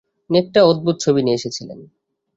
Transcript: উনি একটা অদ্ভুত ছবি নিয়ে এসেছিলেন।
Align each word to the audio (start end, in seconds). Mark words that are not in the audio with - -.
উনি 0.29 0.37
একটা 0.39 0.59
অদ্ভুত 0.63 0.95
ছবি 0.99 1.21
নিয়ে 1.23 1.37
এসেছিলেন। 1.39 1.79